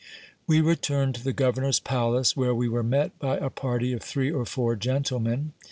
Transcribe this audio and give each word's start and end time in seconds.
We 0.47 0.61
returned 0.61 1.13
to 1.13 1.23
the 1.23 1.31
governor's 1.31 1.79
palace, 1.79 2.35
where 2.35 2.55
we 2.55 2.67
were 2.67 2.81
met 2.81 3.19
by 3.19 3.37
a 3.37 3.51
party 3.51 3.93
of 3.93 4.01
three 4.01 4.31
or 4.31 4.47
four 4.47 4.75
gentlemen. 4.75 5.53